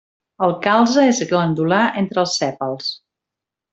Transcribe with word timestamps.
El 0.45 0.53
calze 0.63 1.03
és 1.09 1.19
glandular 1.33 1.83
entre 2.03 2.23
els 2.23 2.35
sèpals. 2.43 2.89